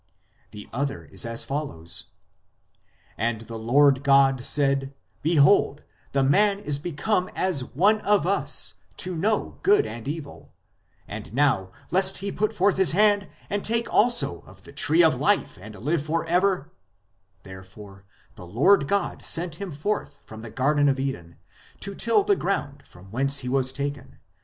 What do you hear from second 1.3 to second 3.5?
follows:" And